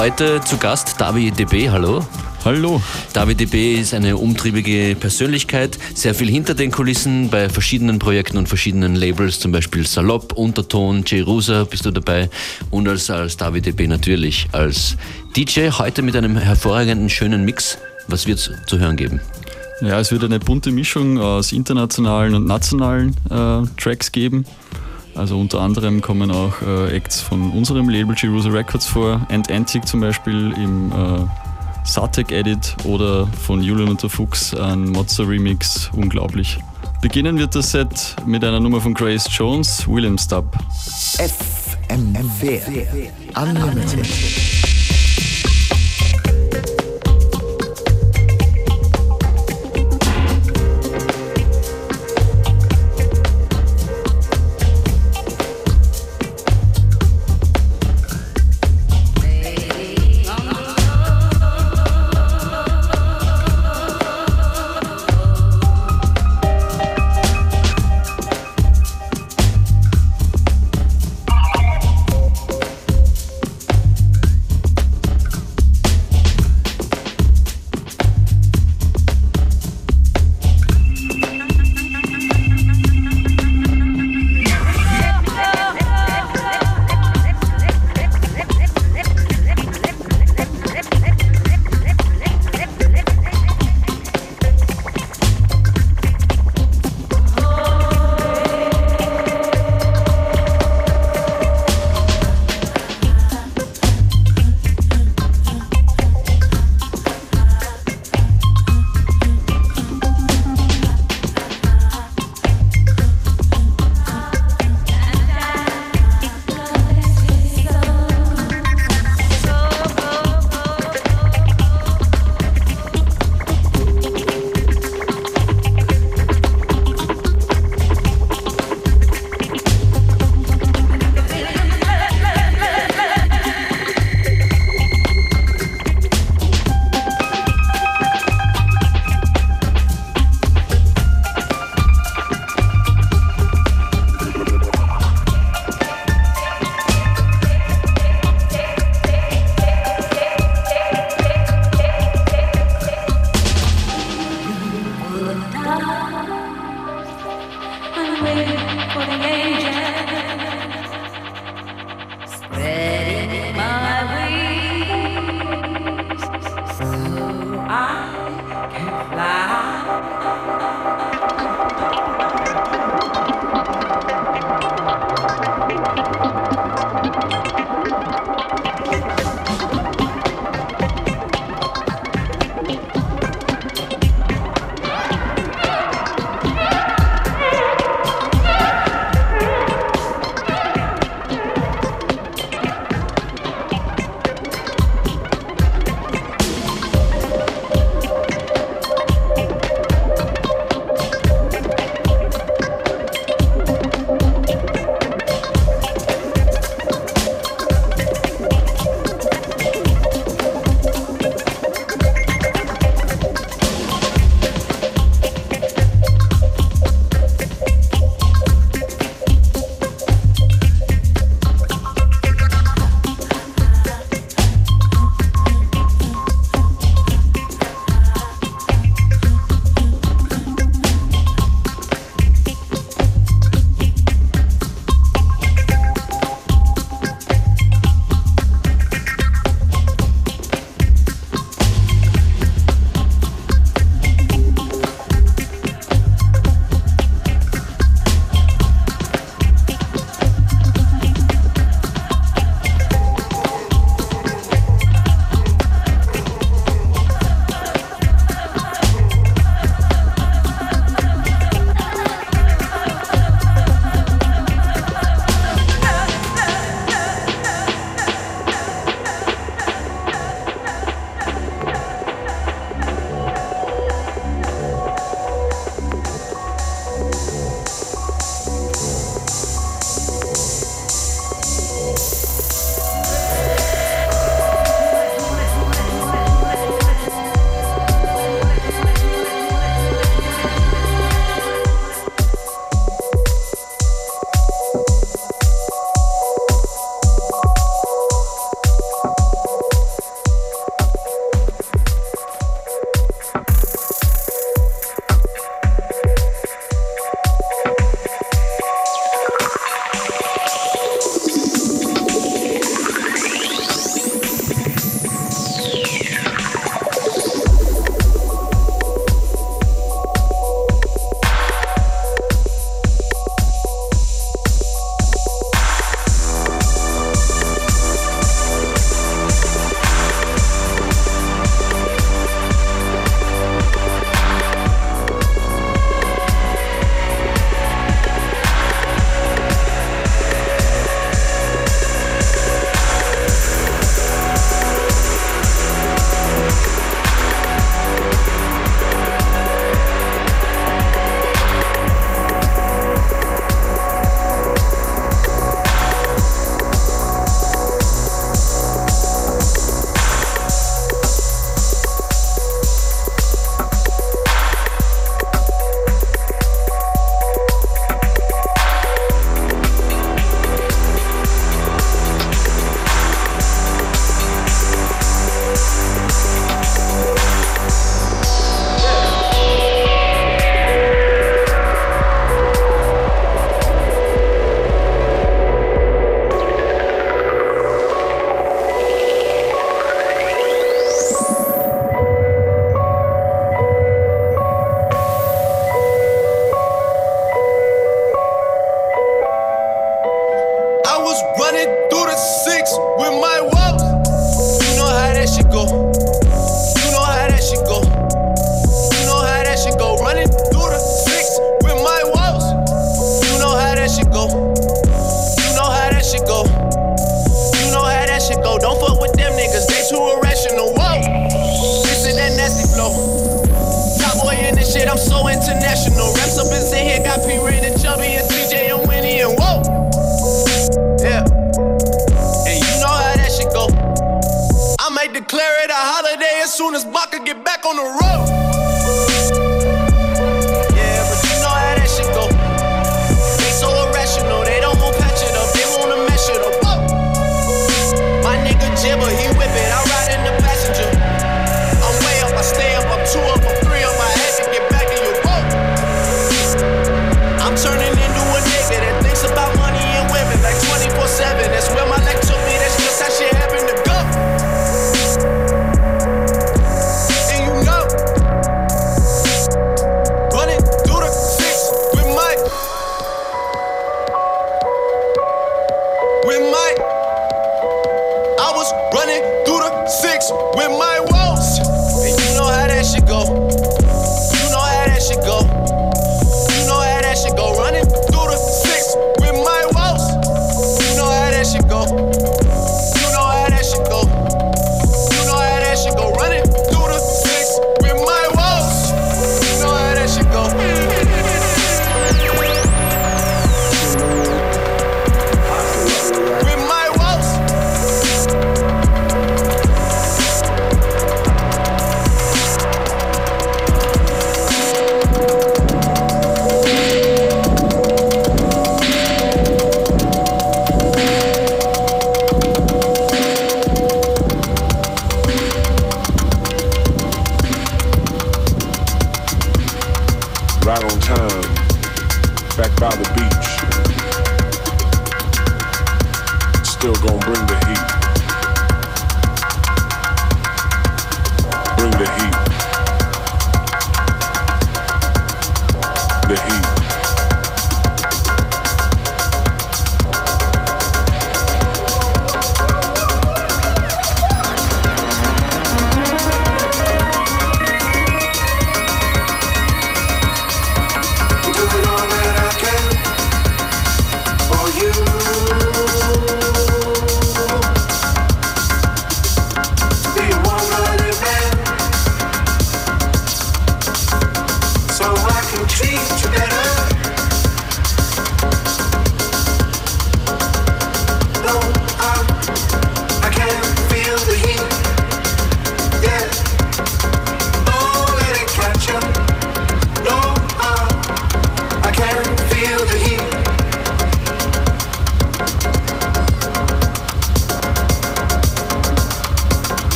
[0.00, 2.02] Heute zu Gast David DB, hallo.
[2.42, 2.80] Hallo.
[3.12, 8.48] David DB ist eine umtriebige Persönlichkeit, sehr viel hinter den Kulissen bei verschiedenen Projekten und
[8.48, 12.30] verschiedenen Labels, zum Beispiel Salopp, Unterton, Jerusa bist du dabei
[12.70, 14.96] und als, als David DB natürlich als
[15.36, 15.68] DJ.
[15.68, 17.76] Heute mit einem hervorragenden, schönen Mix.
[18.08, 19.20] Was wird es zu hören geben?
[19.82, 24.46] Ja, es wird eine bunte Mischung aus internationalen und nationalen äh, Tracks geben.
[25.14, 29.86] Also unter anderem kommen auch äh, Acts von unserem Label Jerusa Records vor, And Antique
[29.86, 31.26] zum Beispiel im äh,
[31.84, 36.58] Satek Edit oder von Julian und der Fuchs ein Mozza Remix, unglaublich.
[37.00, 40.56] Beginnen wird das Set mit einer Nummer von Grace Jones, William Stubb.
[41.16, 44.49] FM4 Unlimited.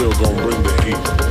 [0.00, 1.29] Still gonna bring the heat.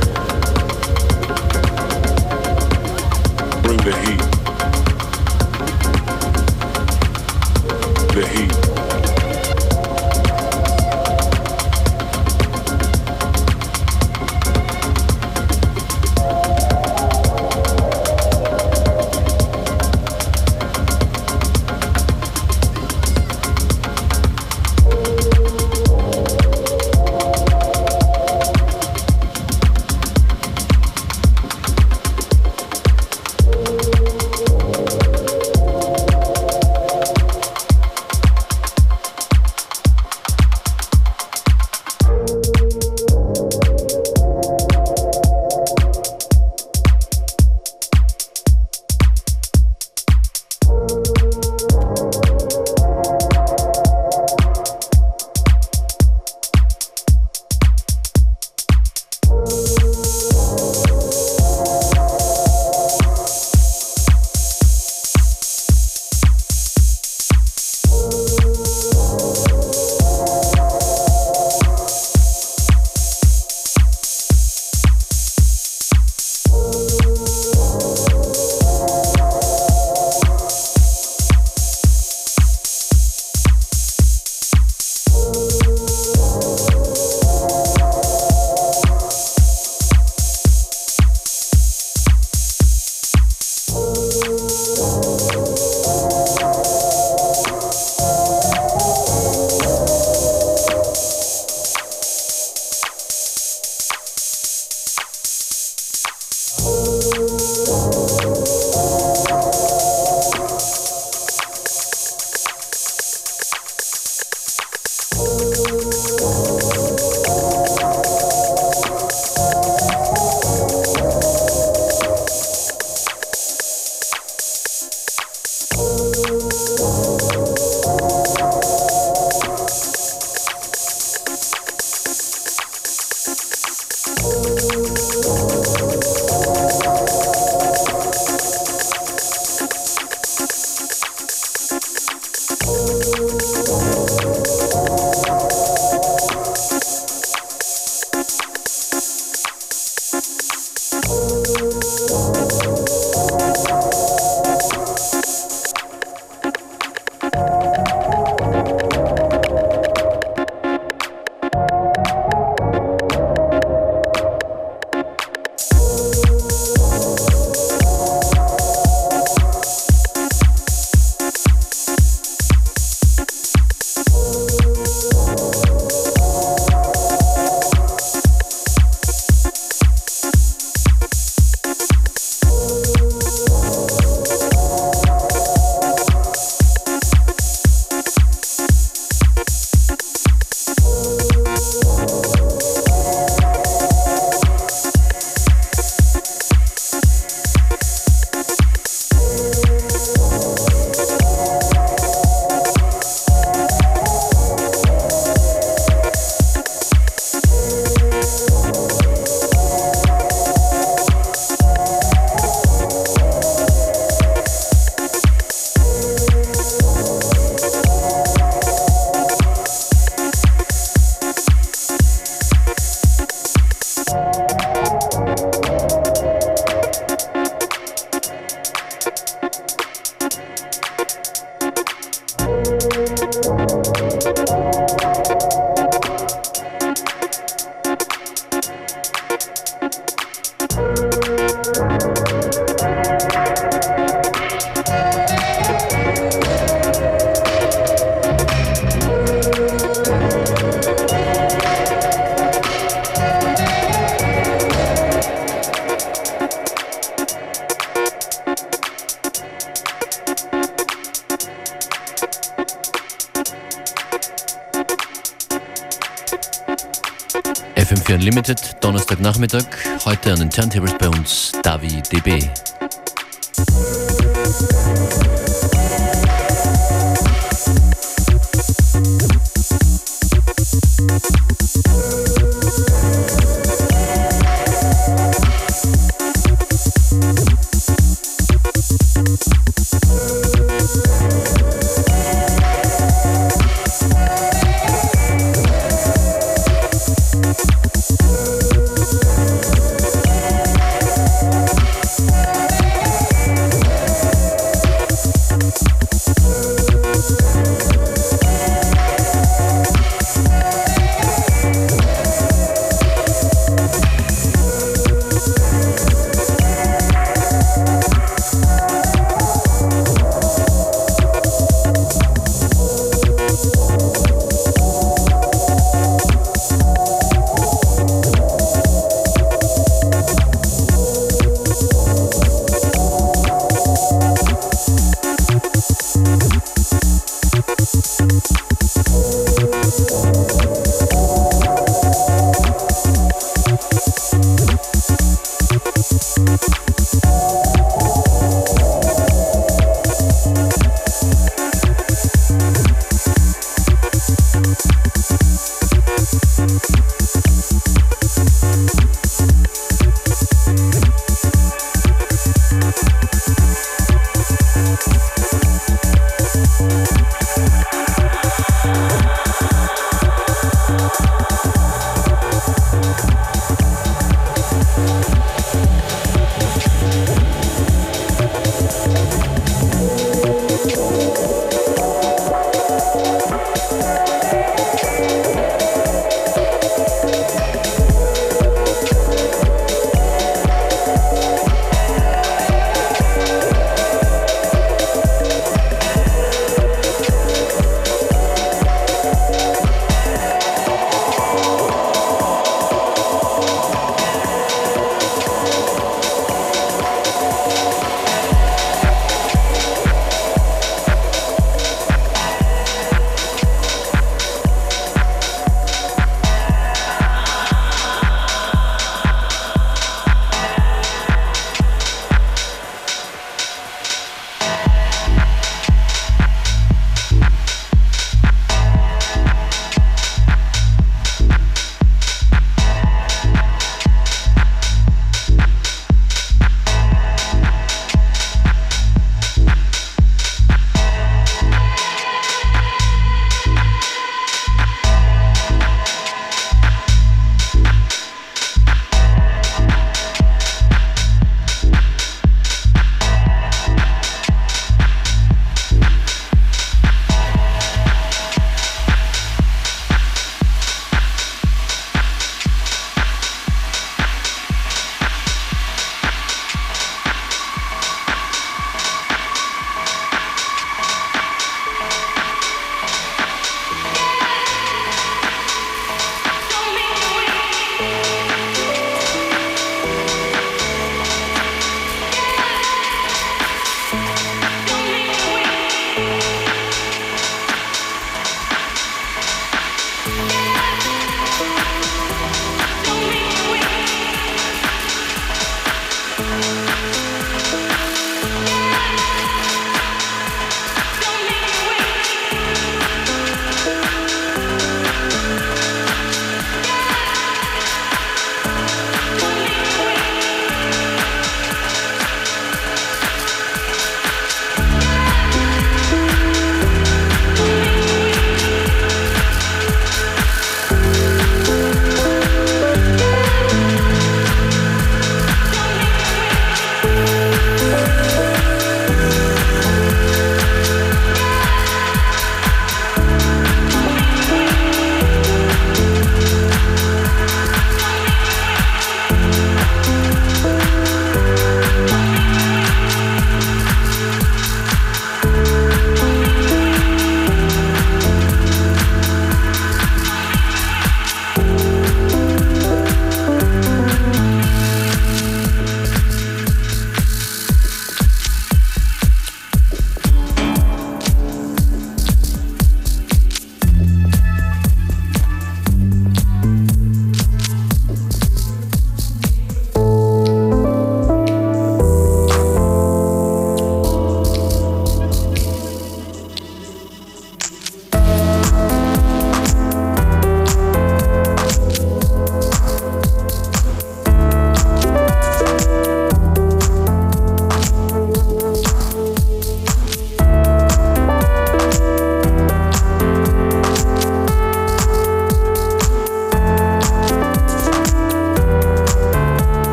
[269.40, 269.69] Donnerstagnachmittag.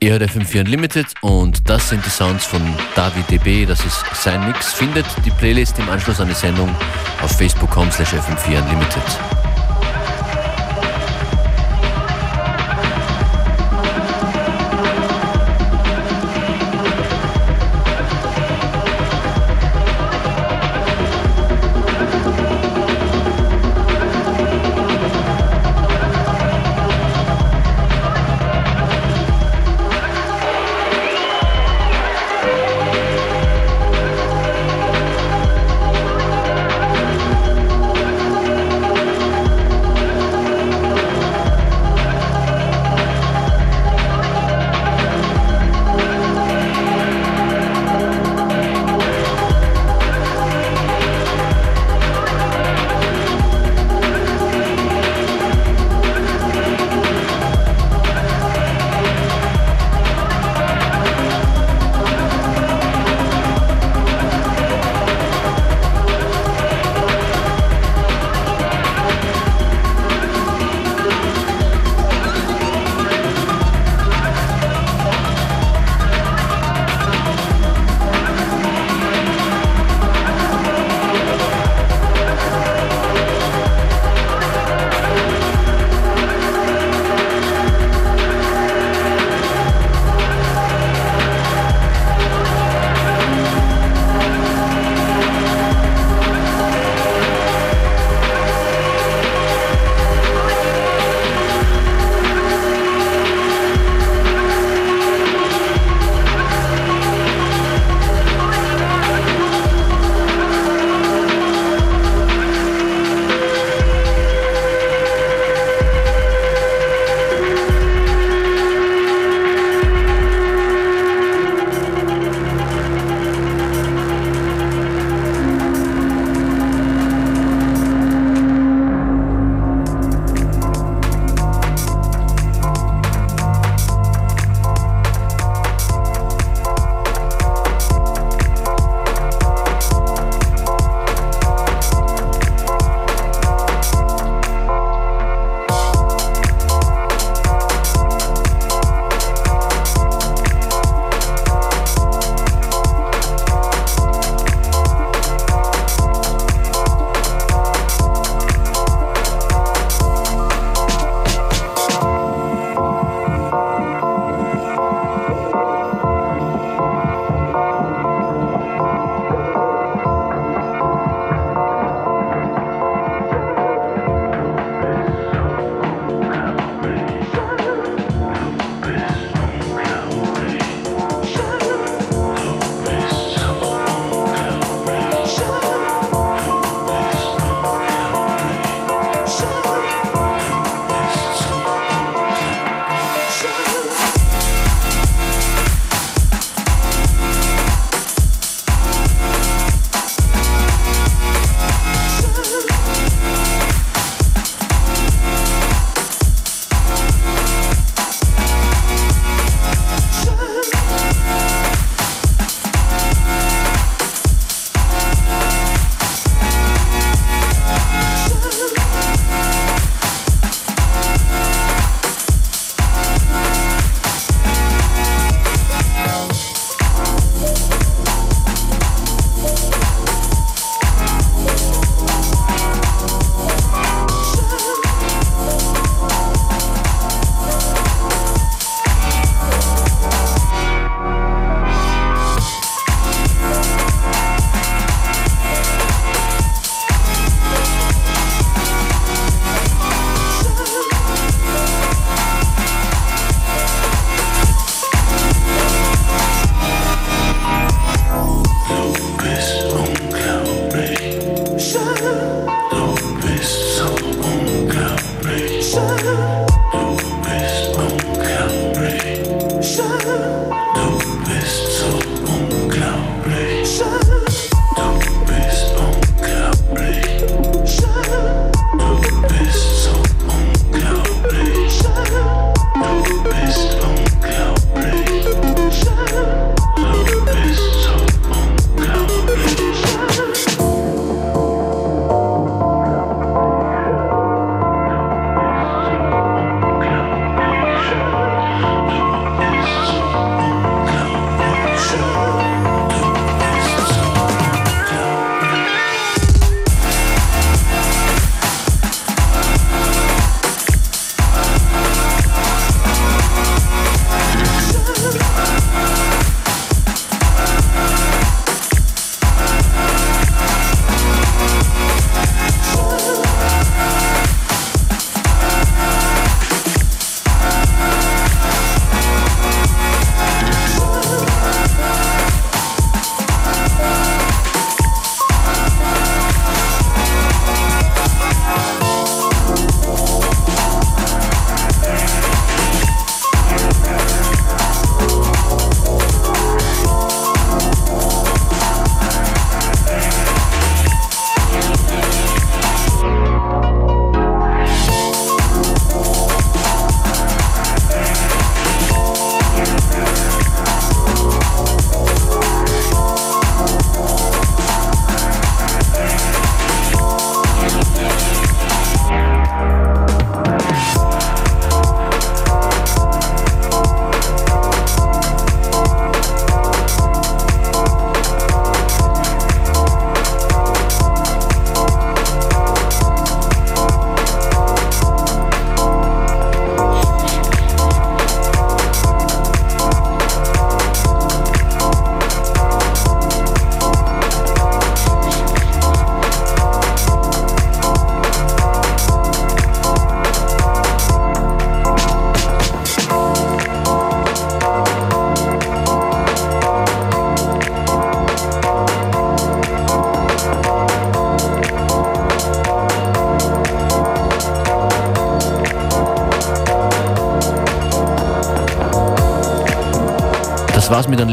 [0.00, 2.60] Ihr hört FM4 Unlimited und das sind die Sounds von
[2.96, 4.72] David DB, das ist sein Mix.
[4.72, 6.68] Findet die Playlist im Anschluss an die Sendung
[7.22, 9.53] auf facebook.com slash FM4 Unlimited.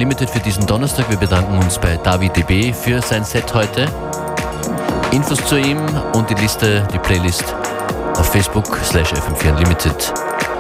[0.01, 1.07] Unlimited für diesen Donnerstag.
[1.11, 3.85] Wir bedanken uns bei David DB für sein Set heute.
[5.11, 5.77] Infos zu ihm
[6.15, 7.53] und die Liste, die Playlist
[8.17, 10.13] auf Facebook slash FM4 Unlimited.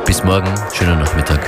[0.05, 1.39] Bis morgen, schönen Nachmittag.